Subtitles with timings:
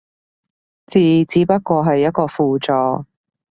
[0.87, 0.97] 字
[1.29, 3.05] 只不過係一個輔助